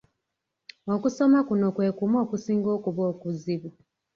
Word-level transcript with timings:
Okusoma 0.93 1.39
kuno 1.47 1.67
kwe 1.75 1.87
kumu 1.97 2.17
okusinga 2.23 2.69
okuba 2.77 3.01
okuzibu. 3.11 3.69